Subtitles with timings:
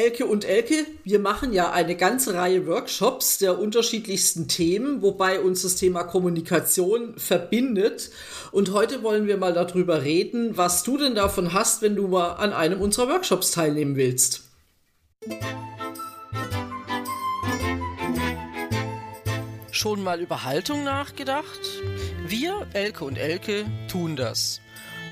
[0.00, 5.60] Elke und Elke, wir machen ja eine ganze Reihe Workshops der unterschiedlichsten Themen, wobei uns
[5.60, 8.10] das Thema Kommunikation verbindet.
[8.50, 12.30] Und heute wollen wir mal darüber reden, was du denn davon hast, wenn du mal
[12.36, 14.44] an einem unserer Workshops teilnehmen willst.
[19.70, 21.60] Schon mal über Haltung nachgedacht?
[22.26, 24.62] Wir, Elke und Elke, tun das.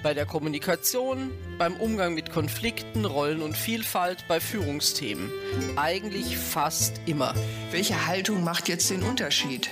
[0.03, 5.29] Bei der Kommunikation, beim Umgang mit Konflikten, Rollen und Vielfalt, bei Führungsthemen.
[5.75, 7.35] Eigentlich fast immer.
[7.73, 9.71] Welche Haltung macht jetzt den Unterschied?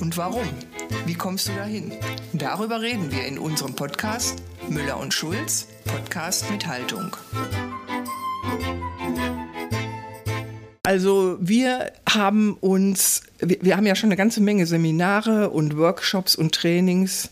[0.00, 0.48] Und warum?
[1.04, 1.92] Wie kommst du dahin?
[2.32, 7.14] Darüber reden wir in unserem Podcast Müller und Schulz, Podcast mit Haltung.
[10.82, 16.34] Also wir haben uns, wir, wir, haben ja schon eine ganze Menge Seminare und Workshops
[16.34, 17.28] und Trainings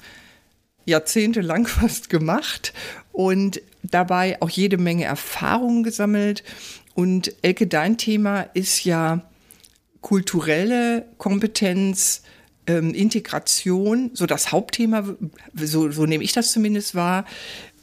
[0.86, 2.72] jahrzehntelang fast gemacht
[3.12, 6.42] und dabei auch jede Menge Erfahrungen gesammelt.
[6.94, 9.22] Und Elke, dein Thema ist ja
[10.00, 12.22] kulturelle Kompetenz,
[12.66, 15.04] ähm, Integration, so das Hauptthema,
[15.54, 17.24] so, so nehme ich das zumindest wahr.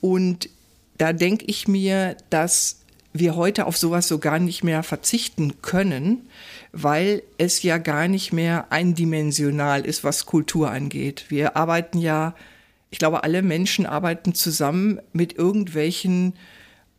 [0.02, 0.50] Und
[0.97, 2.80] da denke ich mir, dass
[3.13, 6.28] wir heute auf sowas so gar nicht mehr verzichten können,
[6.72, 11.25] weil es ja gar nicht mehr eindimensional ist, was Kultur angeht.
[11.30, 12.35] Wir arbeiten ja,
[12.94, 16.36] ich glaube, alle Menschen arbeiten zusammen mit irgendwelchen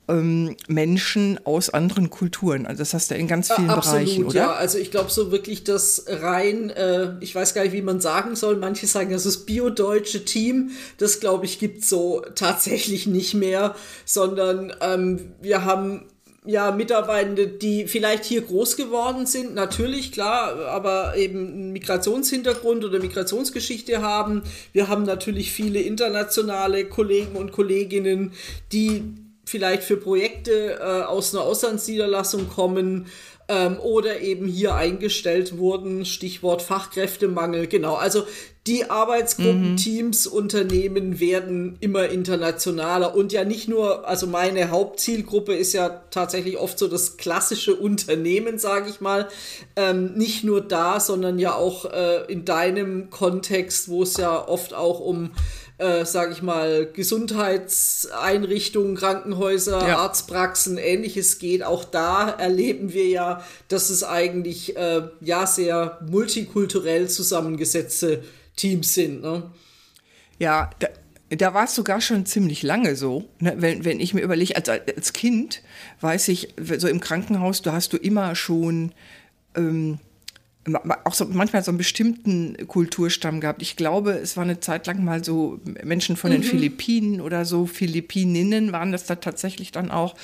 [0.09, 2.67] ähm, Menschen aus anderen Kulturen.
[2.67, 4.35] Also das hast du in ganz vielen ja, absolut, Bereichen, oder?
[4.35, 8.01] Ja, also ich glaube so wirklich das rein, äh, ich weiß gar nicht, wie man
[8.01, 13.35] sagen soll, manche sagen, das ist biodeutsche Team, das glaube ich gibt so tatsächlich nicht
[13.35, 16.09] mehr, sondern ähm, wir haben
[16.47, 22.99] ja, Mitarbeitende, die vielleicht hier groß geworden sind, natürlich, klar, aber eben einen Migrationshintergrund oder
[23.01, 24.43] Migrationsgeschichte haben.
[24.73, 28.33] Wir haben natürlich viele internationale Kollegen und Kolleginnen,
[28.73, 29.03] die
[29.47, 33.07] vielleicht für Projekte äh, aus einer Auslandsniederlassung kommen
[33.49, 36.05] ähm, oder eben hier eingestellt wurden.
[36.05, 37.67] Stichwort Fachkräftemangel.
[37.67, 37.95] Genau.
[37.95, 38.25] Also
[38.67, 39.77] die Arbeitsgruppen, mhm.
[39.77, 46.57] Teams, Unternehmen werden immer internationaler und ja nicht nur, also meine Hauptzielgruppe ist ja tatsächlich
[46.57, 49.29] oft so das klassische Unternehmen, sage ich mal,
[49.77, 54.73] ähm, nicht nur da, sondern ja auch äh, in deinem Kontext, wo es ja oft
[54.73, 55.33] auch um
[55.85, 59.99] äh, sage ich mal, Gesundheitseinrichtungen, Krankenhäuser, ja.
[59.99, 61.63] Arztpraxen, ähnliches geht.
[61.63, 68.25] Auch da erleben wir ja, dass es eigentlich äh, ja sehr multikulturell zusammengesetzte
[68.57, 69.21] Teams sind.
[69.21, 69.51] Ne?
[70.39, 70.89] Ja, da,
[71.29, 73.27] da war es sogar schon ziemlich lange so.
[73.39, 73.53] Ne?
[73.59, 75.61] Wenn, wenn ich mir überlege, als, als Kind
[76.01, 78.93] weiß ich, so im Krankenhaus, da hast du immer schon
[79.55, 79.99] ähm,
[81.05, 83.61] auch so manchmal so einen bestimmten Kulturstamm gehabt.
[83.63, 86.45] Ich glaube, es war eine Zeit lang mal so Menschen von den mhm.
[86.45, 90.15] Philippinen oder so, Philippininnen waren das da tatsächlich dann auch,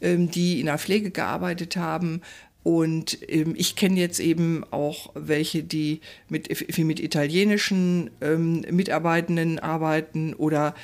[0.00, 2.20] ähm, die in der Pflege gearbeitet haben.
[2.62, 9.58] Und ähm, ich kenne jetzt eben auch welche, die mit, viel mit italienischen ähm, Mitarbeitenden
[9.58, 10.74] arbeiten oder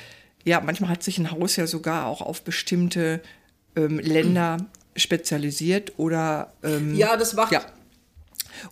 [0.43, 3.21] ja, manchmal hat sich ein Haus ja sogar auch auf bestimmte
[3.75, 4.57] ähm, Länder
[4.95, 7.61] spezialisiert oder ähm, ja, das macht ja.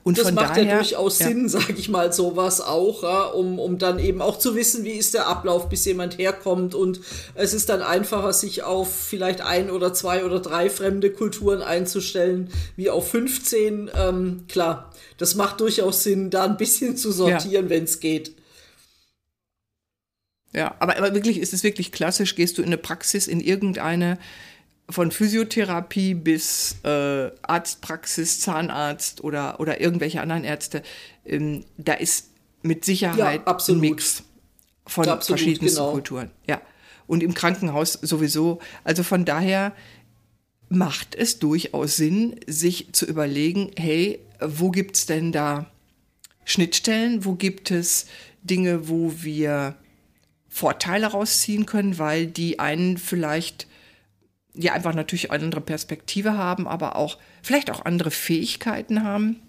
[0.03, 1.27] Und das macht daher, ja durchaus ja.
[1.27, 4.91] Sinn, sage ich mal, sowas auch, ja, um, um dann eben auch zu wissen, wie
[4.91, 6.75] ist der Ablauf, bis jemand herkommt.
[6.75, 6.99] Und
[7.35, 12.49] es ist dann einfacher, sich auf vielleicht ein oder zwei oder drei fremde Kulturen einzustellen,
[12.75, 13.91] wie auf 15.
[13.95, 17.69] Ähm, klar, das macht durchaus Sinn, da ein bisschen zu sortieren, ja.
[17.69, 18.35] wenn es geht.
[20.53, 24.19] Ja, aber, aber wirklich ist es wirklich klassisch, gehst du in eine Praxis, in irgendeine
[24.89, 30.83] von Physiotherapie bis äh, Arztpraxis, Zahnarzt oder, oder irgendwelche anderen Ärzte,
[31.25, 32.29] ähm, da ist
[32.61, 34.23] mit Sicherheit ja, ein Mix
[34.85, 35.91] von absolut, verschiedensten genau.
[35.91, 36.31] Kulturen.
[36.47, 36.61] Ja.
[37.07, 38.59] Und im Krankenhaus sowieso.
[38.83, 39.73] Also von daher
[40.69, 45.71] macht es durchaus Sinn, sich zu überlegen, hey, wo gibt es denn da
[46.45, 47.25] Schnittstellen?
[47.25, 48.07] Wo gibt es
[48.41, 49.75] Dinge, wo wir
[50.49, 53.67] Vorteile rausziehen können, weil die einen vielleicht
[54.55, 59.41] ja einfach natürlich eine andere Perspektive haben, aber auch vielleicht auch andere Fähigkeiten haben,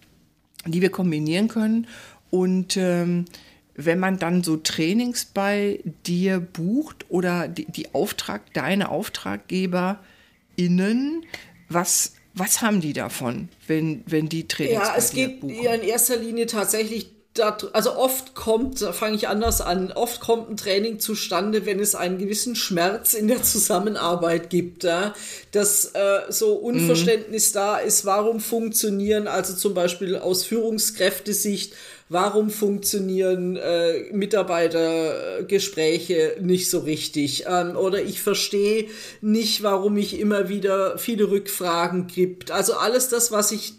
[0.67, 1.87] die wir kombinieren können.
[2.31, 3.27] Und ähm,
[3.75, 11.27] wenn man dann so Trainings bei dir bucht oder die, die Auftrag, deine AuftraggeberInnen,
[11.69, 16.17] was, was haben die davon, wenn, wenn die Trainings Ja, es geht ja in erster
[16.17, 17.11] Linie tatsächlich
[17.41, 22.19] also oft kommt, fange ich anders an, oft kommt ein Training zustande, wenn es einen
[22.19, 25.15] gewissen Schmerz in der Zusammenarbeit gibt, ja?
[25.51, 27.55] dass äh, so Unverständnis mhm.
[27.55, 31.75] da ist, warum funktionieren, also zum Beispiel aus Führungskräftesicht,
[32.09, 37.47] warum funktionieren äh, Mitarbeitergespräche nicht so richtig?
[37.49, 38.87] Ähm, oder ich verstehe
[39.21, 42.53] nicht, warum ich immer wieder viele Rückfragen gibt.
[42.53, 43.73] Also alles das, was ich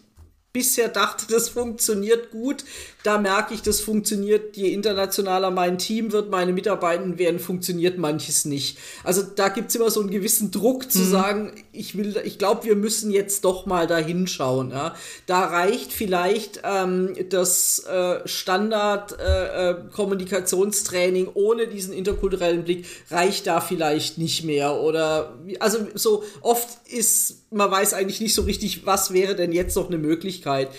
[0.51, 2.63] bisher dachte, das funktioniert gut.
[3.05, 4.57] Da merke ich, das funktioniert.
[4.57, 8.79] Je internationaler mein Team wird, meine Mitarbeitenden werden, funktioniert manches nicht.
[9.03, 11.11] Also da gibt es immer so einen gewissen Druck zu mhm.
[11.11, 14.71] sagen, ich will, ich glaube, wir müssen jetzt doch mal da hinschauen.
[14.71, 14.95] Ja.
[15.27, 23.61] Da reicht vielleicht ähm, das äh, Standard-Kommunikationstraining äh, äh ohne diesen interkulturellen Blick, reicht da
[23.61, 24.81] vielleicht nicht mehr.
[24.81, 29.75] Oder also so oft ist man weiß eigentlich nicht so richtig, was wäre denn jetzt
[29.75, 30.69] noch eine Möglichkeit.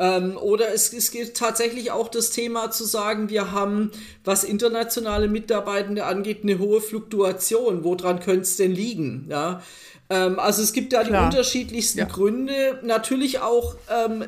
[0.00, 3.90] Ähm, oder es, es gibt tatsächlich auch das Thema zu sagen, wir haben,
[4.24, 7.84] was internationale Mitarbeitende angeht, eine hohe Fluktuation.
[7.84, 9.26] Woran könnte es denn liegen?
[9.28, 9.62] Ja.
[10.08, 11.20] Ähm, also es gibt da Klar.
[11.20, 12.06] die unterschiedlichsten ja.
[12.06, 12.80] Gründe.
[12.82, 14.24] Natürlich auch ähm,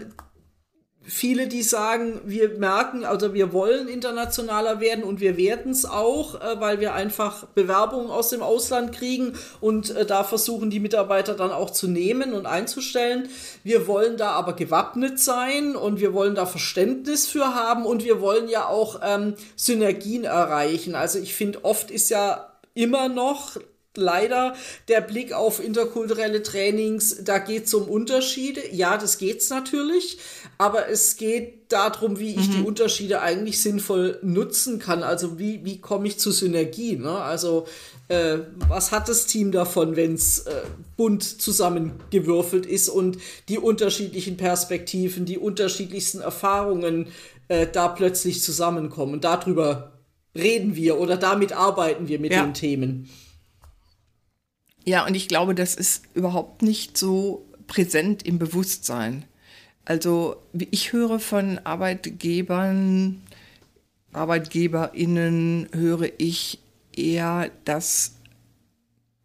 [1.04, 6.40] viele, die sagen, wir merken, also wir wollen internationaler werden und wir werden es auch,
[6.40, 11.34] äh, weil wir einfach Bewerbungen aus dem Ausland kriegen und äh, da versuchen die Mitarbeiter
[11.34, 13.28] dann auch zu nehmen und einzustellen.
[13.64, 18.20] Wir wollen da aber gewappnet sein und wir wollen da Verständnis für haben und wir
[18.20, 20.94] wollen ja auch ähm, Synergien erreichen.
[20.94, 23.56] Also ich finde, oft ist ja immer noch
[23.96, 24.54] leider
[24.88, 28.60] der Blick auf interkulturelle Trainings, da geht es um Unterschiede.
[28.72, 30.18] Ja, das geht's natürlich,
[30.58, 32.52] aber es geht darum, wie ich mhm.
[32.52, 35.02] die Unterschiede eigentlich sinnvoll nutzen kann.
[35.02, 37.02] Also wie, wie komme ich zu Synergien?
[37.02, 37.12] Ne?
[37.12, 37.66] Also
[38.08, 40.62] äh, was hat das Team davon, wenn es äh,
[40.96, 43.18] bunt zusammengewürfelt ist und
[43.48, 47.08] die unterschiedlichen Perspektiven, die unterschiedlichsten Erfahrungen
[47.48, 49.14] äh, da plötzlich zusammenkommen?
[49.14, 49.92] Und darüber
[50.34, 52.42] reden wir oder damit arbeiten wir mit ja.
[52.42, 53.08] den Themen.
[54.84, 59.24] Ja, und ich glaube, das ist überhaupt nicht so präsent im Bewusstsein.
[59.84, 63.22] Also ich höre von Arbeitgebern,
[64.12, 66.60] ArbeitgeberInnen höre ich
[66.94, 68.16] eher, dass,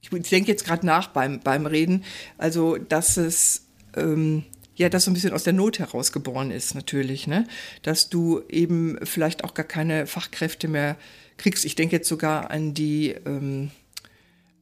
[0.01, 2.03] ich denke jetzt gerade nach beim, beim Reden,
[2.37, 4.43] also dass es, ähm,
[4.75, 7.47] ja, das so ein bisschen aus der Not herausgeboren ist natürlich, ne?
[7.81, 10.97] Dass du eben vielleicht auch gar keine Fachkräfte mehr
[11.37, 11.65] kriegst.
[11.65, 13.71] Ich denke jetzt sogar an die, ähm,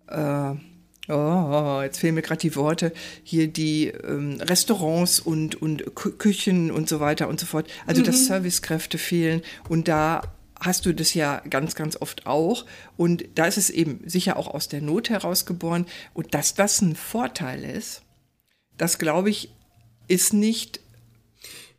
[0.07, 0.55] äh,
[1.07, 2.91] Oh, jetzt fehlen mir gerade die Worte.
[3.23, 7.67] Hier die ähm, Restaurants und, und Küchen und so weiter und so fort.
[7.85, 8.05] Also, mhm.
[8.05, 9.41] dass Servicekräfte fehlen.
[9.69, 10.21] Und da
[10.59, 12.65] hast du das ja ganz, ganz oft auch.
[12.97, 15.85] Und da ist es eben sicher auch aus der Not herausgeboren.
[16.13, 18.01] Und dass das ein Vorteil ist,
[18.77, 19.53] das glaube ich,
[20.07, 20.79] ist nicht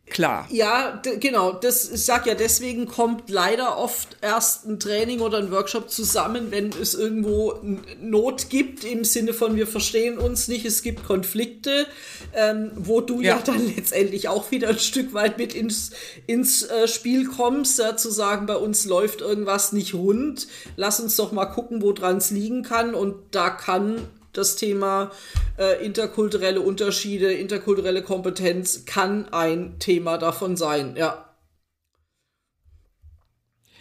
[0.08, 0.46] Klar.
[0.50, 1.52] Ja, genau.
[1.52, 6.52] Das, ich sag ja, deswegen kommt leider oft erst ein Training oder ein Workshop zusammen,
[6.52, 7.58] wenn es irgendwo
[8.00, 11.86] Not gibt, im Sinne von wir verstehen uns nicht, es gibt Konflikte,
[12.34, 13.36] ähm, wo du ja.
[13.36, 13.42] ja.
[13.44, 15.90] dann letztendlich auch wieder ein Stück weit mit ins,
[16.28, 21.16] ins äh, Spiel kommst, ja, zu sagen, bei uns läuft irgendwas nicht rund, lass uns
[21.16, 22.94] doch mal gucken, woran es liegen kann.
[22.94, 24.06] Und da kann
[24.36, 25.10] das Thema
[25.58, 31.22] äh, interkulturelle Unterschiede, interkulturelle Kompetenz kann ein Thema davon sein, ja.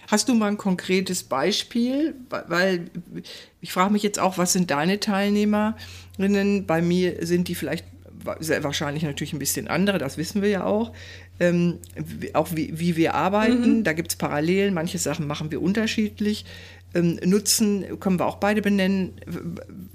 [0.07, 2.15] Hast du mal ein konkretes Beispiel?
[2.29, 2.91] Weil
[3.61, 6.67] ich frage mich jetzt auch, was sind deine Teilnehmerinnen?
[6.67, 7.85] Bei mir sind die vielleicht
[8.39, 10.93] sehr wahrscheinlich natürlich ein bisschen andere, das wissen wir ja auch.
[11.39, 11.79] Ähm,
[12.33, 13.83] auch wie, wie wir arbeiten, mhm.
[13.83, 16.45] da gibt es Parallelen, manche Sachen machen wir unterschiedlich.
[16.95, 19.19] Ähm, Nutzen können wir auch beide benennen.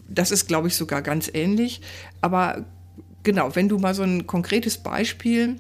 [0.09, 1.81] Das ist, glaube ich, sogar ganz ähnlich.
[2.21, 2.67] Aber
[3.23, 5.57] genau, wenn du mal so ein konkretes Beispiel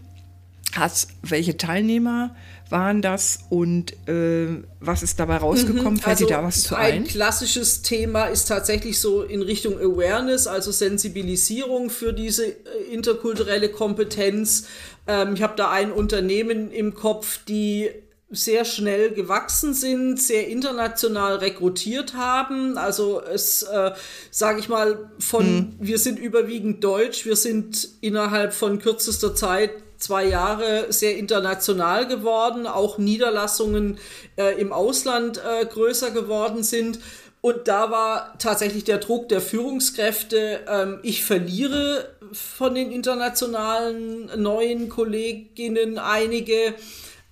[0.77, 2.35] hast, welche Teilnehmer
[2.69, 5.95] waren das und äh, was ist dabei rausgekommen?
[5.95, 6.93] Mhm, Fällt also dir da was zu ein?
[6.93, 12.55] Ein klassisches Thema ist tatsächlich so in Richtung Awareness, also Sensibilisierung für diese äh,
[12.93, 14.69] interkulturelle Kompetenz.
[15.09, 17.91] Ähm, ich habe da ein Unternehmen im Kopf, die
[18.31, 22.79] sehr schnell gewachsen sind, sehr international rekrutiert haben.
[22.79, 23.93] Also es, äh,
[24.31, 25.77] sage ich mal, von hm.
[25.81, 32.67] wir sind überwiegend deutsch, wir sind innerhalb von kürzester Zeit zwei Jahre sehr international geworden,
[32.67, 33.99] auch Niederlassungen
[34.37, 37.01] äh, im Ausland äh, größer geworden sind.
[37.43, 44.89] Und da war tatsächlich der Druck der Führungskräfte, ähm, ich verliere von den internationalen neuen
[44.89, 46.75] Kolleginnen einige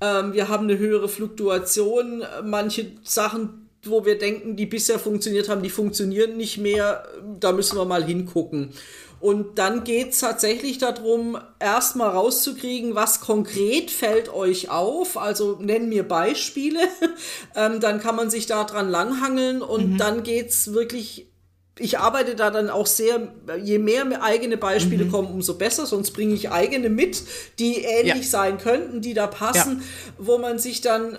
[0.01, 2.25] ähm, wir haben eine höhere Fluktuation.
[2.45, 7.05] Manche Sachen, wo wir denken, die bisher funktioniert haben, die funktionieren nicht mehr.
[7.41, 8.73] Da müssen wir mal hingucken.
[9.21, 15.17] Und dann geht es tatsächlich darum, erstmal rauszukriegen, was konkret fällt euch auf.
[15.17, 16.79] Also nennen mir Beispiele.
[17.57, 19.99] ähm, dann kann man sich daran langhangeln und mhm.
[19.99, 21.27] dann geht es wirklich
[21.79, 23.29] ich arbeite da dann auch sehr,
[23.63, 25.11] je mehr eigene Beispiele mhm.
[25.11, 27.23] kommen, umso besser, sonst bringe ich eigene mit,
[27.59, 28.31] die ähnlich ja.
[28.31, 29.85] sein könnten, die da passen, ja.
[30.19, 31.17] wo man sich dann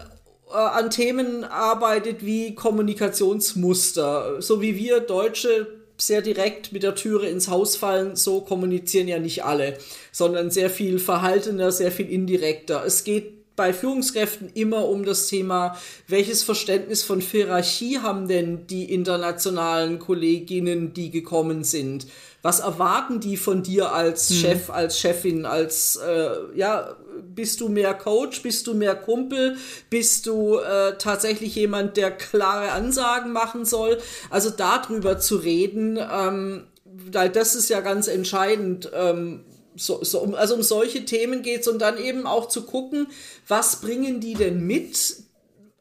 [0.50, 7.28] äh, an Themen arbeitet wie Kommunikationsmuster, so wie wir Deutsche sehr direkt mit der Türe
[7.28, 9.78] ins Haus fallen, so kommunizieren ja nicht alle,
[10.12, 12.84] sondern sehr viel verhaltener, sehr viel indirekter.
[12.86, 15.75] Es geht bei Führungskräften immer um das Thema,
[16.08, 22.08] welches Verständnis von Hierarchie haben denn die internationalen Kolleginnen, die gekommen sind?
[22.42, 24.36] Was erwarten die von dir als hm.
[24.38, 26.96] Chef, als Chefin, als äh, ja,
[27.36, 29.58] bist du mehr Coach, bist du mehr Kumpel,
[29.89, 33.98] bist du äh, tatsächlich jemand, der klare Ansagen machen soll?
[34.30, 36.63] Also darüber zu reden, ähm,
[37.12, 38.89] das ist ja ganz entscheidend.
[38.94, 39.44] Ähm,
[39.79, 43.07] so, so, also um solche Themen geht es und dann eben auch zu gucken,
[43.48, 45.24] was bringen die denn mit,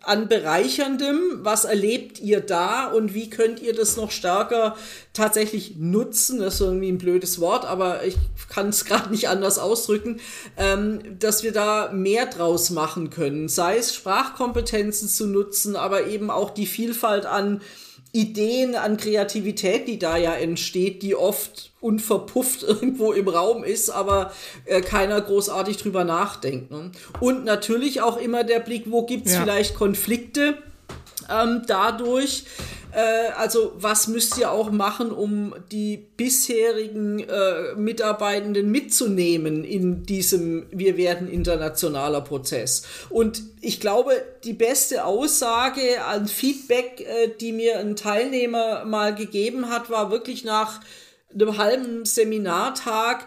[0.08, 1.40] an Bereicherndem?
[1.42, 4.76] Was erlebt ihr da und wie könnt ihr das noch stärker
[5.12, 6.38] tatsächlich nutzen?
[6.40, 8.16] Das ist irgendwie ein blödes Wort, aber ich
[8.48, 10.20] kann es gerade nicht anders ausdrücken,
[10.56, 13.48] ähm, dass wir da mehr draus machen können.
[13.48, 17.60] Sei es Sprachkompetenzen zu nutzen, aber eben auch die Vielfalt an
[18.12, 24.32] Ideen, an Kreativität, die da ja entsteht, die oft unverpufft irgendwo im Raum ist, aber
[24.64, 26.70] äh, keiner großartig drüber nachdenkt.
[26.70, 26.90] Ne?
[27.20, 29.40] Und natürlich auch immer der Blick, wo gibt's ja.
[29.40, 30.58] vielleicht Konflikte
[31.30, 32.44] ähm, dadurch,
[32.92, 40.66] äh, also was müsst ihr auch machen, um die bisherigen äh, Mitarbeitenden mitzunehmen in diesem
[40.70, 42.84] Wir werden internationaler Prozess.
[43.10, 44.12] Und ich glaube,
[44.44, 50.44] die beste Aussage an Feedback, äh, die mir ein Teilnehmer mal gegeben hat, war wirklich
[50.44, 50.80] nach
[51.32, 53.26] einem halben Seminartag,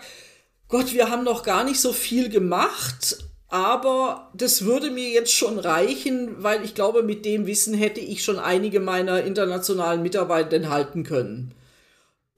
[0.67, 3.17] Gott, wir haben noch gar nicht so viel gemacht,
[3.51, 8.23] aber das würde mir jetzt schon reichen, weil ich glaube, mit dem Wissen hätte ich
[8.23, 11.53] schon einige meiner internationalen Mitarbeiter halten können.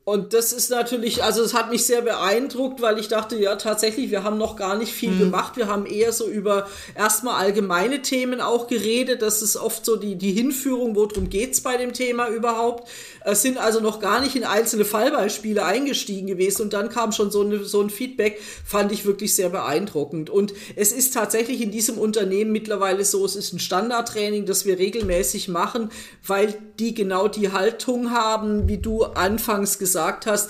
[0.05, 4.11] Und das ist natürlich, also es hat mich sehr beeindruckt, weil ich dachte, ja, tatsächlich,
[4.11, 5.19] wir haben noch gar nicht viel mhm.
[5.19, 5.55] gemacht.
[5.55, 9.21] Wir haben eher so über erstmal allgemeine Themen auch geredet.
[9.21, 12.89] Das ist oft so die, die Hinführung, worum geht's bei dem Thema überhaupt.
[13.23, 17.31] Es sind also noch gar nicht in einzelne Fallbeispiele eingestiegen gewesen und dann kam schon
[17.31, 20.29] so, eine, so ein Feedback, fand ich wirklich sehr beeindruckend.
[20.29, 24.77] Und es ist tatsächlich in diesem Unternehmen mittlerweile so, es ist ein Standardtraining, das wir
[24.77, 25.91] regelmäßig machen,
[26.27, 29.92] weil die genau die Haltung haben, wie du anfangs gesagt
[30.25, 30.49] hast.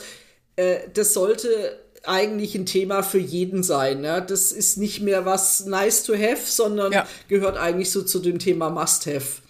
[0.55, 4.01] Äh, das sollte eigentlich ein Thema für jeden sein.
[4.01, 4.23] Ne?
[4.27, 7.07] Das ist nicht mehr was nice to have, sondern ja.
[7.29, 9.41] gehört eigentlich so zu dem Thema must have.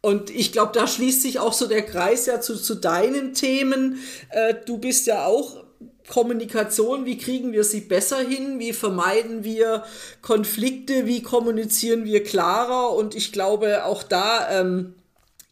[0.00, 3.98] Und ich glaube, da schließt sich auch so der Kreis ja zu, zu deinen Themen.
[4.30, 5.64] Äh, du bist ja auch
[6.08, 8.58] Kommunikation, wie kriegen wir sie besser hin?
[8.58, 9.84] Wie vermeiden wir
[10.22, 11.06] Konflikte?
[11.06, 12.94] Wie kommunizieren wir klarer?
[12.94, 14.94] Und ich glaube, auch da ähm,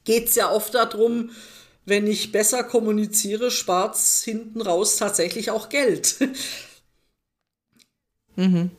[0.04, 1.30] geht es ja oft darum,
[1.86, 6.16] wenn ich besser kommuniziere, spart es hinten raus tatsächlich auch Geld.
[8.36, 8.70] mhm.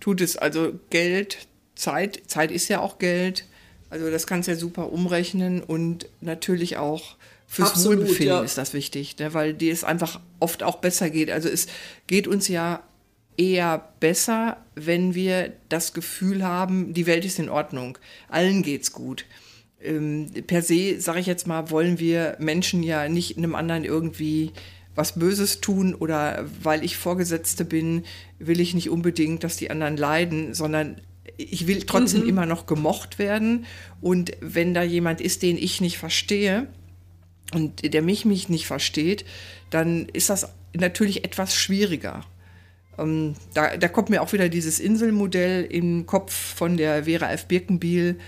[0.00, 3.44] Tut es also Geld, Zeit, Zeit ist ja auch Geld.
[3.90, 8.42] Also das kannst du ja super umrechnen und natürlich auch fürs Absolut, Wohlbefinden ja.
[8.42, 9.32] ist das wichtig, ne?
[9.32, 11.30] weil dir es einfach oft auch besser geht.
[11.30, 11.66] Also es
[12.06, 12.82] geht uns ja
[13.36, 19.26] eher besser, wenn wir das Gefühl haben, die Welt ist in Ordnung, allen geht's gut.
[19.80, 24.52] Ähm, per se, sage ich jetzt mal, wollen wir Menschen ja nicht einem anderen irgendwie
[24.94, 28.04] was Böses tun oder weil ich Vorgesetzte bin,
[28.38, 31.00] will ich nicht unbedingt, dass die anderen leiden, sondern
[31.36, 32.28] ich will trotzdem mhm.
[32.28, 33.66] immer noch gemocht werden.
[34.00, 36.66] Und wenn da jemand ist, den ich nicht verstehe
[37.52, 39.24] und der mich, mich nicht versteht,
[39.70, 42.24] dann ist das natürlich etwas schwieriger.
[42.98, 47.46] Ähm, da, da kommt mir auch wieder dieses Inselmodell im Kopf von der Vera F.
[47.46, 48.18] Birkenbiel,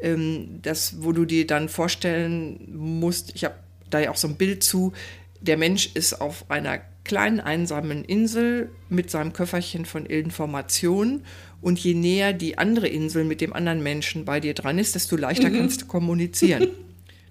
[0.00, 3.54] ähm, das, wo du dir dann vorstellen musst, ich habe
[3.90, 4.92] da ja auch so ein Bild zu,
[5.40, 11.22] der Mensch ist auf einer kleinen einsamen Insel mit seinem Köfferchen von Informationen
[11.60, 15.16] und je näher die andere Insel mit dem anderen Menschen bei dir dran ist, desto
[15.16, 15.58] leichter mhm.
[15.58, 16.68] kannst du kommunizieren.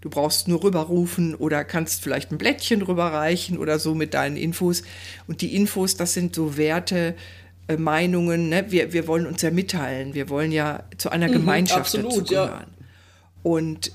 [0.01, 4.83] Du brauchst nur rüberrufen oder kannst vielleicht ein Blättchen rüberreichen oder so mit deinen Infos.
[5.25, 7.15] Und die Infos, das sind so Werte,
[7.67, 8.49] äh, Meinungen.
[8.49, 8.65] Ne?
[8.69, 10.13] Wir, wir wollen uns ja mitteilen.
[10.13, 12.49] Wir wollen ja zu einer mhm, Gemeinschaft absolut, dazugehören.
[12.49, 12.85] Ja.
[13.43, 13.91] Und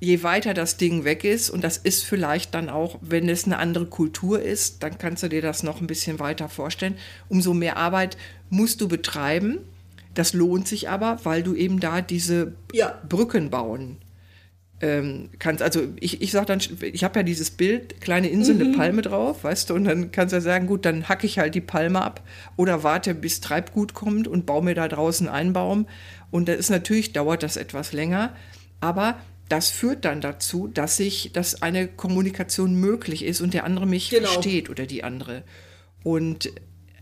[0.00, 3.58] je weiter das Ding weg ist, und das ist vielleicht dann auch, wenn es eine
[3.58, 6.96] andere Kultur ist, dann kannst du dir das noch ein bisschen weiter vorstellen,
[7.28, 8.16] umso mehr Arbeit
[8.50, 9.58] musst du betreiben.
[10.14, 13.00] Das lohnt sich aber, weil du eben da diese ja.
[13.08, 13.98] Brücken bauen
[14.82, 18.60] ähm, kannst, also ich, ich sage dann, ich habe ja dieses Bild, kleine Insel, mhm.
[18.60, 21.38] eine Palme drauf, weißt du, und dann kannst du ja sagen, gut, dann hacke ich
[21.38, 22.20] halt die Palme ab
[22.56, 25.86] oder warte, bis Treibgut kommt und baue mir da draußen einen Baum.
[26.32, 28.34] Und da ist natürlich, dauert das etwas länger,
[28.80, 33.86] aber das führt dann dazu, dass ich, dass eine Kommunikation möglich ist und der andere
[33.86, 34.28] mich genau.
[34.28, 35.44] versteht oder die andere.
[36.02, 36.50] Und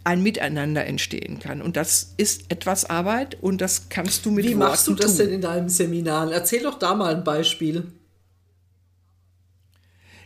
[0.04, 1.60] ein Miteinander entstehen kann.
[1.60, 5.16] Und das ist etwas Arbeit und das kannst du mit Wie Worten machst du das
[5.16, 5.26] tun.
[5.26, 6.32] denn in deinem Seminar?
[6.32, 7.84] Erzähl doch da mal ein Beispiel.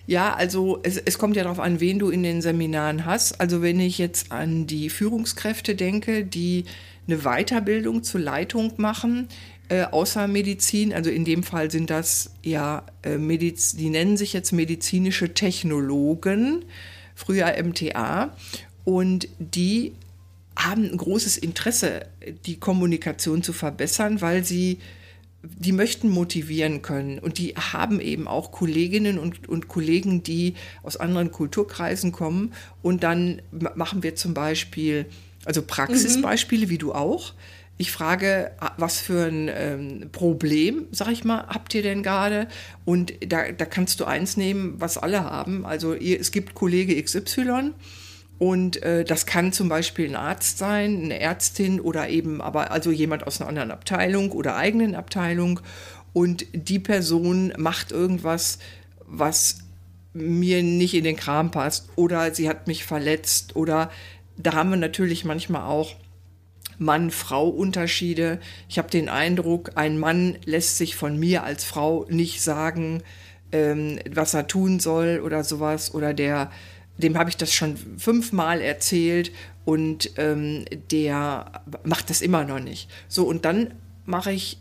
[0.06, 3.40] Ja, also es, es kommt ja darauf an, wen du in den Seminaren hast.
[3.40, 6.64] Also wenn ich jetzt an die Führungskräfte denke, die
[7.06, 9.28] eine Weiterbildung zur Leitung machen,
[9.68, 14.34] äh, außer Medizin, also in dem Fall sind das ja, äh, Mediz die nennen sich
[14.34, 16.66] jetzt medizinische Technologen,
[17.14, 18.36] früher MTA.
[18.84, 19.92] Und die
[20.56, 22.06] haben ein großes Interesse,
[22.46, 24.78] die Kommunikation zu verbessern, weil sie
[25.42, 27.18] die möchten motivieren können.
[27.18, 32.52] Und die haben eben auch Kolleginnen und, und Kollegen, die aus anderen Kulturkreisen kommen.
[32.82, 33.42] Und dann
[33.74, 35.06] machen wir zum Beispiel,
[35.44, 36.70] also Praxisbeispiele, mhm.
[36.70, 37.34] wie du auch.
[37.76, 42.46] Ich frage, was für ein ähm, Problem, sag ich mal, habt ihr denn gerade?
[42.84, 45.66] Und da, da kannst du eins nehmen, was alle haben.
[45.66, 47.72] Also ihr, es gibt Kollege XY
[48.38, 52.90] und äh, das kann zum Beispiel ein Arzt sein, eine Ärztin oder eben aber also
[52.90, 55.60] jemand aus einer anderen Abteilung oder eigenen Abteilung.
[56.12, 58.58] Und die Person macht irgendwas,
[59.06, 59.58] was
[60.12, 63.90] mir nicht in den Kram passt oder sie hat mich verletzt oder
[64.36, 65.94] da haben wir natürlich manchmal auch
[66.78, 68.40] Mann-Frau-Unterschiede.
[68.68, 73.02] Ich habe den Eindruck, ein Mann lässt sich von mir als Frau nicht sagen,
[73.52, 76.50] ähm, was er tun soll oder sowas oder der
[76.98, 79.32] dem habe ich das schon fünfmal erzählt
[79.64, 82.88] und ähm, der macht das immer noch nicht.
[83.08, 83.74] So, und dann
[84.04, 84.58] mache ich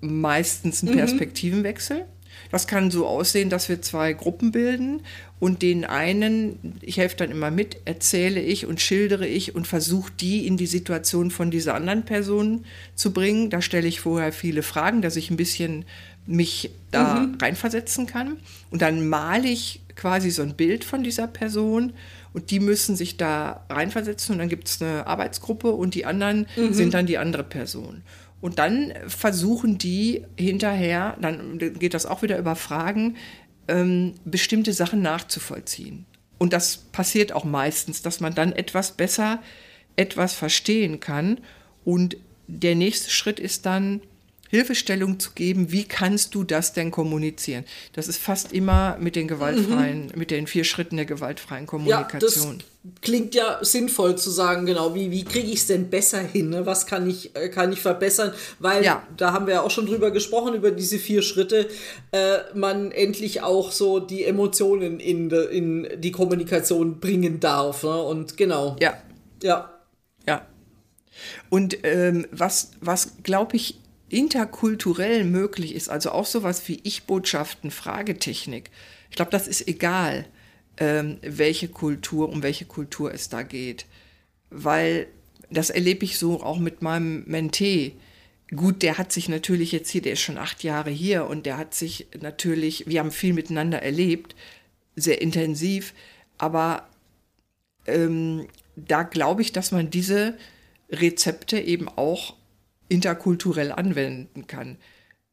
[0.00, 0.98] meistens einen mhm.
[0.98, 2.06] Perspektivenwechsel.
[2.50, 5.00] Das kann so aussehen, dass wir zwei Gruppen bilden
[5.40, 10.12] und den einen, ich helfe dann immer mit, erzähle ich und schildere ich und versuche
[10.20, 12.64] die in die Situation von dieser anderen Person
[12.94, 13.50] zu bringen.
[13.50, 15.84] Da stelle ich vorher viele Fragen, dass ich ein bisschen
[16.26, 17.38] mich da mhm.
[17.40, 18.36] reinversetzen kann.
[18.70, 21.94] Und dann male ich quasi so ein Bild von dieser Person
[22.32, 26.46] und die müssen sich da reinversetzen und dann gibt es eine Arbeitsgruppe und die anderen
[26.56, 26.72] mhm.
[26.72, 28.02] sind dann die andere Person.
[28.40, 33.16] Und dann versuchen die hinterher, dann geht das auch wieder über Fragen,
[33.66, 36.04] ähm, bestimmte Sachen nachzuvollziehen.
[36.38, 39.40] Und das passiert auch meistens, dass man dann etwas besser
[39.96, 41.38] etwas verstehen kann.
[41.84, 44.02] Und der nächste Schritt ist dann,
[44.50, 47.64] Hilfestellung zu geben, wie kannst du das denn kommunizieren?
[47.92, 50.18] Das ist fast immer mit den gewaltfreien, mhm.
[50.18, 52.58] mit den vier Schritten der gewaltfreien Kommunikation.
[52.58, 52.66] Ja, das
[53.00, 56.50] klingt ja sinnvoll zu sagen, genau, wie, wie kriege ich es denn besser hin?
[56.50, 56.66] Ne?
[56.66, 58.32] Was kann ich, äh, kann ich verbessern?
[58.58, 59.06] Weil, ja.
[59.16, 61.68] da haben wir ja auch schon drüber gesprochen, über diese vier Schritte,
[62.12, 67.82] äh, man endlich auch so die Emotionen in, de, in die Kommunikation bringen darf.
[67.82, 67.96] Ne?
[68.02, 68.76] Und genau.
[68.80, 68.94] Ja.
[69.42, 69.70] Ja.
[70.26, 70.46] Ja.
[71.48, 78.70] Und ähm, was, was glaube ich, interkulturell möglich ist, also auch sowas wie Ich-Botschaften, Fragetechnik,
[79.10, 80.26] ich glaube, das ist egal,
[80.78, 83.86] ähm, welche Kultur, um welche Kultur es da geht.
[84.50, 85.06] Weil
[85.50, 87.94] das erlebe ich so auch mit meinem Mentee.
[88.54, 91.56] Gut, der hat sich natürlich jetzt hier, der ist schon acht Jahre hier und der
[91.56, 94.36] hat sich natürlich, wir haben viel miteinander erlebt,
[94.94, 95.94] sehr intensiv,
[96.38, 96.88] aber
[97.86, 100.36] ähm, da glaube ich, dass man diese
[100.90, 102.34] Rezepte eben auch
[102.88, 104.78] interkulturell anwenden kann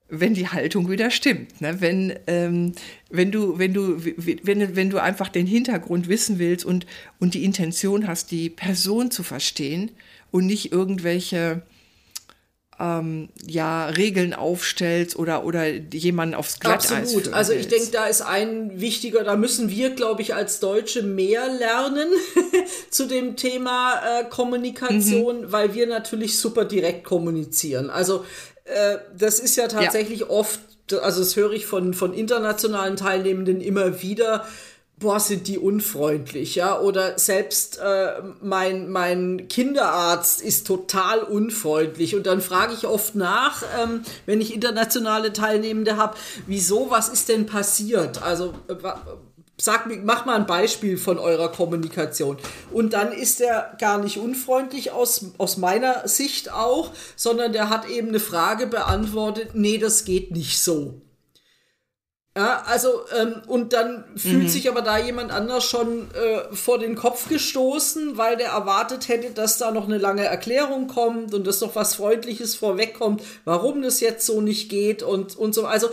[0.09, 1.59] wenn die Haltung wieder stimmt.
[1.59, 1.81] Ne?
[1.81, 2.73] Wenn, ähm,
[3.09, 6.85] wenn, du, wenn, du, wenn, wenn du einfach den Hintergrund wissen willst und,
[7.19, 9.91] und die Intention hast, die Person zu verstehen
[10.29, 11.63] und nicht irgendwelche
[12.79, 17.33] ähm, ja, Regeln aufstellst oder, oder jemanden aufs Glatteis Absolut.
[17.33, 21.47] Also ich denke, da ist ein wichtiger, da müssen wir, glaube ich, als Deutsche mehr
[21.47, 22.07] lernen
[22.89, 25.51] zu dem Thema äh, Kommunikation, mhm.
[25.51, 27.89] weil wir natürlich super direkt kommunizieren.
[27.89, 28.25] Also
[28.65, 30.29] äh, das ist ja tatsächlich ja.
[30.29, 30.59] oft,
[31.01, 34.45] also das höre ich von, von internationalen Teilnehmenden immer wieder,
[35.03, 42.25] boah, sind die unfreundlich, ja, oder selbst äh, mein, mein Kinderarzt ist total unfreundlich und
[42.25, 46.15] dann frage ich oft nach, ähm, wenn ich internationale Teilnehmende habe,
[46.47, 48.23] wieso, was ist denn passiert?
[48.23, 48.75] Also, äh,
[49.55, 52.37] Sag mach mal ein Beispiel von eurer Kommunikation.
[52.71, 57.87] Und dann ist er gar nicht unfreundlich aus, aus meiner Sicht auch, sondern der hat
[57.87, 61.03] eben eine Frage beantwortet, nee, das geht nicht so.
[62.35, 64.47] Ja, also, ähm, und dann fühlt mhm.
[64.47, 69.29] sich aber da jemand anders schon äh, vor den Kopf gestoßen, weil der erwartet hätte,
[69.31, 73.99] dass da noch eine lange Erklärung kommt und dass noch was Freundliches vorwegkommt, warum das
[73.99, 75.67] jetzt so nicht geht und, und so.
[75.67, 75.89] Also,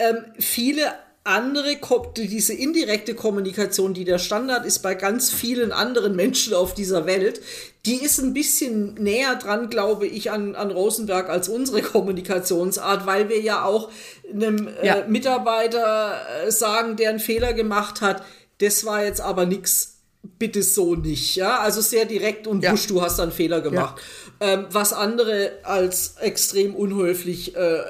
[0.00, 0.92] ähm, viele
[1.24, 1.78] andere,
[2.16, 7.40] diese indirekte Kommunikation, die der Standard ist bei ganz vielen anderen Menschen auf dieser Welt,
[7.86, 13.30] die ist ein bisschen näher dran, glaube ich, an, an Rosenberg als unsere Kommunikationsart, weil
[13.30, 13.90] wir ja auch
[14.30, 14.94] einem äh, ja.
[14.96, 18.22] äh, Mitarbeiter sagen, der einen Fehler gemacht hat,
[18.58, 19.92] das war jetzt aber nichts
[20.38, 22.70] bitte so nicht, ja, also sehr direkt und ja.
[22.70, 24.00] Busch, du hast einen Fehler gemacht.
[24.40, 24.52] Ja.
[24.52, 27.82] Ähm, was andere als extrem unhöflich äh,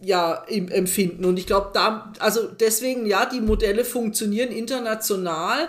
[0.00, 1.24] ja, im empfinden.
[1.24, 5.68] Und ich glaube, da, also deswegen, ja, die Modelle funktionieren international,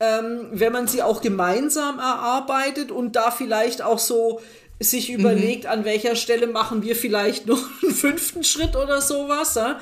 [0.00, 4.40] ähm, wenn man sie auch gemeinsam erarbeitet und da vielleicht auch so
[4.78, 5.20] sich mhm.
[5.20, 5.70] überlegt, mhm.
[5.70, 9.80] an welcher Stelle machen wir vielleicht noch einen fünften Schritt oder sowas, ja?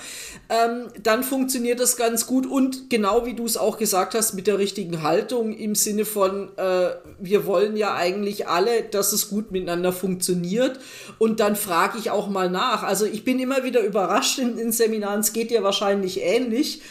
[0.48, 2.46] ähm, dann funktioniert das ganz gut.
[2.46, 6.56] Und genau wie du es auch gesagt hast, mit der richtigen Haltung im Sinne von,
[6.56, 10.78] äh, wir wollen ja eigentlich alle, dass es gut miteinander funktioniert.
[11.18, 12.82] Und dann frage ich auch mal nach.
[12.84, 16.82] Also ich bin immer wieder überrascht in, in Seminaren, es geht dir wahrscheinlich ähnlich,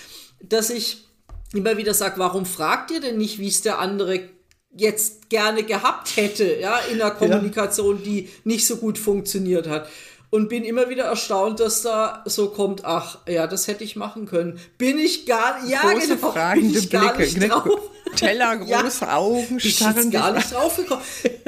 [0.41, 1.05] dass ich
[1.53, 4.32] immer wieder sage, warum fragt ihr denn nicht, wie es der andere
[4.75, 8.03] jetzt gerne gehabt hätte, ja, in der Kommunikation, ja.
[8.03, 9.87] die nicht so gut funktioniert hat.
[10.29, 14.25] Und bin immer wieder erstaunt, dass da so kommt, ach, ja, das hätte ich machen
[14.25, 14.59] können.
[14.79, 17.79] Bin ich gar, ja, Große genau, fragende bin ich Blicke, drauf.
[18.15, 20.09] Teller, große ja, Augen, starren.
[20.09, 21.03] gar nicht drauf gekommen.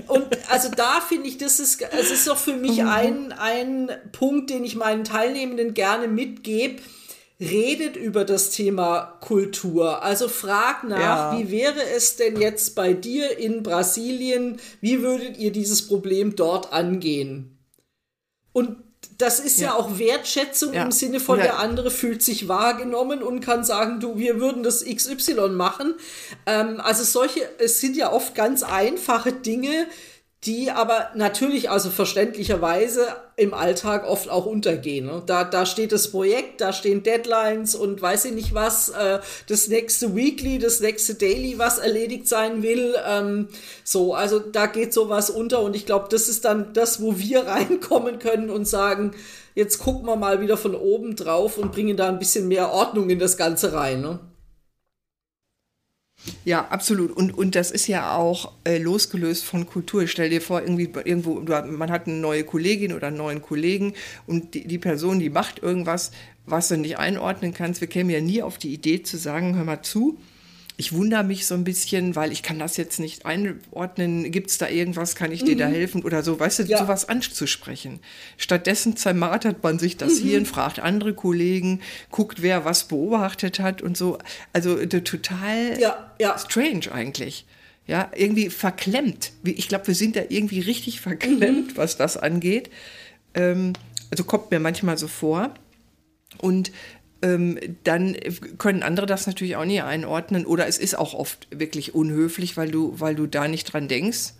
[0.08, 2.88] Und also da finde ich, das ist, es ist doch für mich mhm.
[2.88, 6.80] ein, ein Punkt, den ich meinen Teilnehmenden gerne mitgebe
[7.40, 10.04] redet über das Thema Kultur.
[10.04, 11.38] Also frag nach, ja.
[11.38, 14.60] wie wäre es denn jetzt bei dir in Brasilien?
[14.82, 17.58] Wie würdet ihr dieses Problem dort angehen?
[18.54, 18.78] Und
[19.18, 20.84] das ist ja, ja auch Wertschätzung ja.
[20.84, 24.84] im Sinne von, der andere fühlt sich wahrgenommen und kann sagen, du, wir würden das
[24.84, 25.94] XY machen.
[26.46, 29.88] Ähm, also solche, es sind ja oft ganz einfache Dinge,
[30.46, 35.08] die aber natürlich, also verständlicherweise im Alltag oft auch untergehen.
[35.08, 35.24] Ne?
[35.26, 39.68] Da, da steht das Projekt, da stehen Deadlines und weiß ich nicht was, äh, das
[39.68, 42.96] nächste Weekly, das nächste Daily, was erledigt sein will.
[43.08, 43.48] Ähm,
[43.84, 47.42] so, also da geht sowas unter und ich glaube, das ist dann das, wo wir
[47.48, 49.12] reinkommen können und sagen,
[49.56, 53.10] jetzt gucken wir mal wieder von oben drauf und bringen da ein bisschen mehr Ordnung
[53.10, 54.02] in das Ganze rein.
[54.02, 54.20] Ne?
[56.44, 57.12] Ja, absolut.
[57.12, 60.04] Und, und das ist ja auch äh, losgelöst von Kultur.
[60.04, 63.94] Ich stell dir vor, irgendwie irgendwo, man hat eine neue Kollegin oder einen neuen Kollegen
[64.28, 66.12] und die, die Person, die macht irgendwas,
[66.46, 67.82] was du nicht einordnen kannst.
[67.82, 70.18] Wir kämen ja nie auf die Idee zu sagen, hör mal zu,
[70.78, 74.30] ich wundere mich so ein bisschen, weil ich kann das jetzt nicht einordnen.
[74.32, 75.74] Gibt es da irgendwas, kann ich dir da mhm.
[75.74, 76.80] helfen oder so, weißt du, ja.
[76.80, 78.00] sowas anzusprechen.
[78.38, 80.28] Stattdessen zermartert man sich das mhm.
[80.28, 84.18] Hirn, fragt andere Kollegen, guckt, wer was beobachtet hat und so.
[84.52, 86.38] Also total ja, ja.
[86.38, 87.46] strange eigentlich.
[87.88, 89.32] Ja, irgendwie verklemmt.
[89.44, 91.78] Ich glaube, wir sind da irgendwie richtig verklemmt, mhm.
[91.78, 92.70] was das angeht.
[93.34, 93.74] Ähm,
[94.12, 95.54] also kommt mir manchmal so vor.
[96.40, 96.72] Und
[97.26, 98.16] ähm, dann
[98.60, 100.46] können andere das natürlich auch nie einordnen.
[100.46, 104.34] Oder es ist auch oft wirklich unhöflich, weil du, weil du da nicht dran denkst.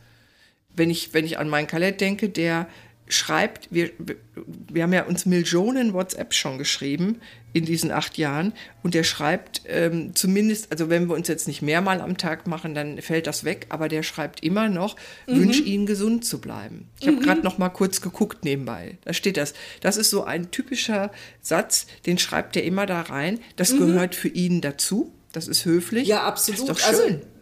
[0.76, 2.68] Wenn ich, wenn ich an meinen Kalett denke, der
[3.08, 3.92] schreibt, wir,
[4.72, 7.22] wir haben ja uns Millionen WhatsApp schon geschrieben
[7.54, 11.62] in diesen acht Jahren und der schreibt ähm, zumindest, also wenn wir uns jetzt nicht
[11.62, 14.96] mehrmal am Tag machen, dann fällt das weg, aber der schreibt immer noch,
[15.28, 15.40] mhm.
[15.40, 16.90] wünsche Ihnen gesund zu bleiben.
[17.00, 17.22] Ich habe mhm.
[17.22, 19.54] gerade noch mal kurz geguckt nebenbei, da steht das.
[19.82, 23.40] Das ist so ein typischer Satz, den schreibt er immer da rein.
[23.56, 23.80] Das mhm.
[23.80, 25.14] gehört für ihn dazu.
[25.32, 26.08] Das ist höflich.
[26.08, 26.70] Ja, absolut.
[26.70, 27.14] Das ist doch schön.
[27.16, 27.35] Also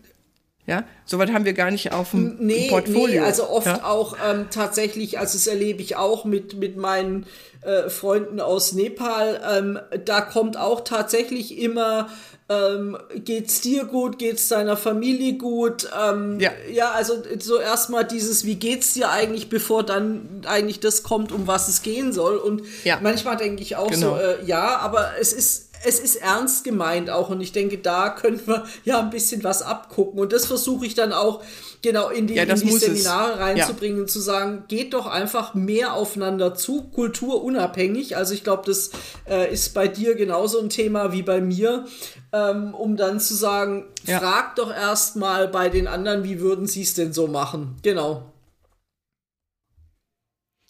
[0.66, 3.22] ja, soweit haben wir gar nicht auf dem nee, Portfolio.
[3.22, 3.84] Nee, also oft ja?
[3.84, 7.26] auch ähm, tatsächlich, also das erlebe ich auch mit, mit meinen
[7.64, 12.08] äh, Freunden aus Nepal, ähm, da kommt auch tatsächlich immer,
[12.48, 15.90] ähm, geht's dir gut, geht's deiner Familie gut?
[16.02, 16.52] Ähm, ja.
[16.72, 21.46] ja, also so erstmal dieses, wie geht's dir eigentlich, bevor dann eigentlich das kommt, um
[21.46, 22.38] was es gehen soll.
[22.38, 23.00] Und ja.
[23.02, 24.16] manchmal denke ich auch genau.
[24.16, 28.10] so, äh, ja, aber es ist es ist ernst gemeint auch und ich denke, da
[28.10, 31.42] können wir ja ein bisschen was abgucken und das versuche ich dann auch
[31.82, 33.40] genau in die, ja, in die Seminare es.
[33.40, 34.04] reinzubringen ja.
[34.04, 38.18] und zu sagen, geht doch einfach mehr aufeinander zu, kulturunabhängig.
[38.18, 38.92] Also ich glaube, das
[39.30, 41.86] äh, ist bei dir genauso ein Thema wie bei mir,
[42.32, 44.20] ähm, um dann zu sagen, ja.
[44.20, 47.76] frag doch erst mal bei den anderen, wie würden sie es denn so machen.
[47.84, 48.33] Genau.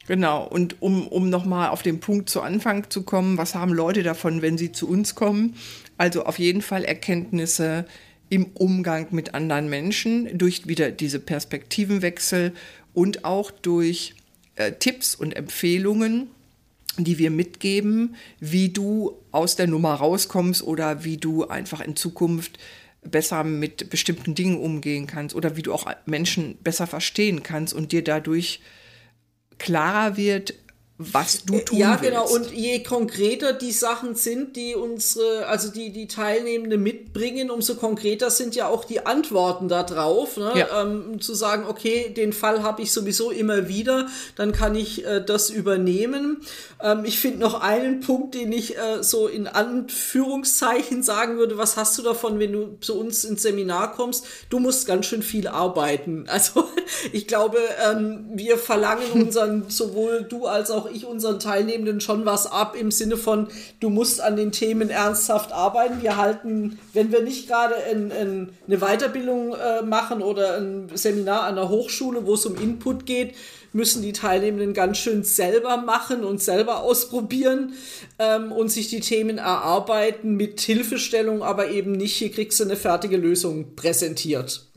[0.07, 4.03] Genau, und um, um nochmal auf den Punkt zu Anfang zu kommen, was haben Leute
[4.03, 5.55] davon, wenn sie zu uns kommen?
[5.97, 7.85] Also auf jeden Fall Erkenntnisse
[8.29, 12.53] im Umgang mit anderen Menschen, durch wieder diese Perspektivenwechsel
[12.93, 14.15] und auch durch
[14.55, 16.27] äh, Tipps und Empfehlungen,
[16.97, 22.59] die wir mitgeben, wie du aus der Nummer rauskommst oder wie du einfach in Zukunft
[23.03, 27.91] besser mit bestimmten Dingen umgehen kannst oder wie du auch Menschen besser verstehen kannst und
[27.91, 28.59] dir dadurch
[29.57, 30.53] klarer wird,
[30.99, 32.03] was du tun Ja, willst.
[32.03, 32.27] genau.
[32.29, 38.29] Und je konkreter die Sachen sind, die unsere, also die, die Teilnehmenden mitbringen, umso konkreter
[38.29, 40.37] sind ja auch die Antworten darauf.
[40.37, 40.51] Ne?
[40.55, 40.83] Ja.
[40.83, 45.19] Ähm, zu sagen, okay, den Fall habe ich sowieso immer wieder, dann kann ich äh,
[45.25, 46.41] das übernehmen.
[46.79, 51.75] Ähm, ich finde noch einen Punkt, den ich äh, so in Anführungszeichen sagen würde, was
[51.75, 54.25] hast du davon, wenn du zu uns ins Seminar kommst?
[54.49, 56.27] Du musst ganz schön viel arbeiten.
[56.33, 56.67] Also
[57.11, 57.57] ich glaube,
[57.89, 62.91] ähm, wir verlangen unseren, sowohl du als auch ich, unseren Teilnehmenden schon was ab im
[62.91, 63.47] Sinne von,
[63.79, 66.01] du musst an den Themen ernsthaft arbeiten.
[66.01, 71.43] Wir halten, wenn wir nicht gerade ein, ein, eine Weiterbildung äh, machen oder ein Seminar
[71.43, 73.35] an der Hochschule, wo es um Input geht,
[73.73, 77.73] müssen die Teilnehmenden ganz schön selber machen und selber ausprobieren
[78.19, 82.75] ähm, und sich die Themen erarbeiten mit Hilfestellung, aber eben nicht, hier kriegst du eine
[82.75, 84.67] fertige Lösung präsentiert.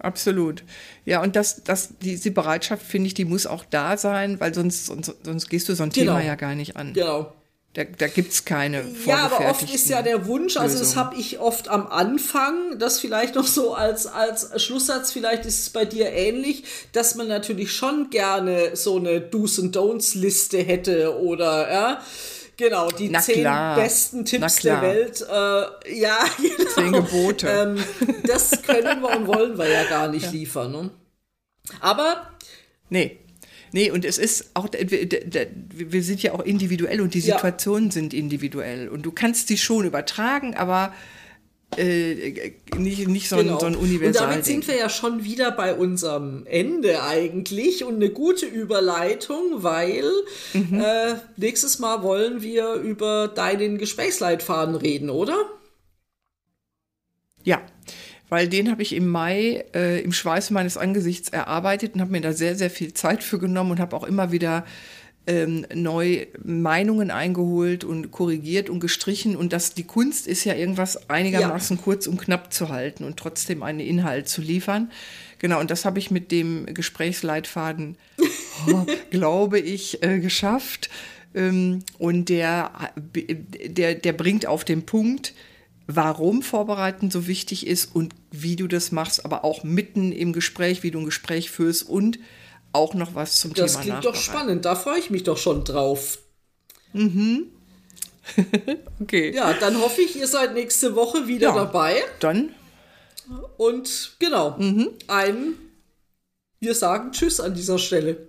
[0.00, 0.64] Absolut.
[1.04, 4.86] Ja, und das, das, diese Bereitschaft, finde ich, die muss auch da sein, weil sonst,
[4.86, 6.12] sonst, sonst gehst du so ein Genau.
[6.16, 6.92] Thema ja gar nicht an.
[6.94, 7.32] Genau.
[7.74, 11.06] Da, da gibt es keine Ja, aber oft ist ja der Wunsch, also das Lösungen.
[11.06, 15.70] habe ich oft am Anfang, das vielleicht noch so als, als Schlusssatz, vielleicht ist es
[15.70, 21.16] bei dir ähnlich, dass man natürlich schon gerne so eine Do's and Don'ts Liste hätte
[21.20, 22.02] oder ja.
[22.60, 23.74] Genau, die Na zehn klar.
[23.76, 25.22] besten Tipps der Welt.
[25.22, 26.70] Äh, ja, genau.
[26.74, 27.48] Zehn Gebote.
[27.48, 27.84] Ähm,
[28.26, 30.70] das können wir und wollen wir ja gar nicht liefern.
[30.70, 30.90] Ne?
[31.80, 32.30] Aber
[32.90, 33.18] Nee.
[33.72, 37.36] Nee, und es ist auch, wir sind ja auch individuell und die Ja.
[37.36, 38.88] Situationen sind individuell.
[38.88, 40.92] Und du kannst die schon übertragen, aber
[41.76, 43.66] äh, nicht, nicht so, ein, so ein Genau.
[43.68, 44.28] Und Universal.
[44.28, 50.04] damit sind wir ja schon wieder bei unserem Ende eigentlich und eine gute Überleitung, weil
[50.52, 50.80] Mhm.
[50.80, 55.36] äh, nächstes Mal wollen wir über deinen Gesprächsleitfaden reden, oder?
[57.44, 57.62] Ja,
[58.28, 62.20] weil den habe ich im Mai äh, im Schweiß meines Angesichts erarbeitet und habe mir
[62.20, 64.64] da sehr, sehr viel Zeit für genommen und habe auch immer wieder
[65.26, 69.36] ähm, neu Meinungen eingeholt und korrigiert und gestrichen.
[69.36, 73.62] Und das, die Kunst ist ja irgendwas einigermaßen kurz und knapp zu halten und trotzdem
[73.62, 74.90] einen Inhalt zu liefern.
[75.38, 77.96] Genau, und das habe ich mit dem Gesprächsleitfaden,
[78.72, 80.90] oh, glaube ich, äh, geschafft.
[81.34, 85.34] Ähm, und der, der, der bringt auf den Punkt,
[85.86, 90.82] warum Vorbereiten so wichtig ist und wie du das machst, aber auch mitten im Gespräch,
[90.82, 92.18] wie du ein Gespräch führst und
[92.72, 95.64] auch noch was zum Das Thema klingt doch spannend, da freue ich mich doch schon
[95.64, 96.18] drauf.
[99.00, 101.54] Okay, Ja, dann hoffe ich, ihr seid nächste Woche wieder Ja.
[101.54, 102.02] dabei.
[102.20, 102.50] dann
[103.56, 104.90] Und genau, Mhm.
[105.08, 105.54] ein,
[106.60, 108.28] wir sagen Tschüss an dieser Stelle.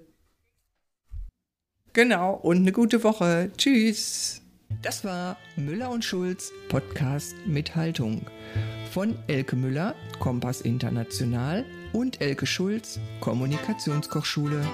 [1.94, 3.52] genau und eine gute Woche.
[3.58, 4.42] Tschüss.
[4.82, 8.26] Das war Müller und Schulz Podcast mit Haltung
[8.94, 14.66] von Elke Müller, Kompass International und Elke Schulz, Kommunikationskochschule.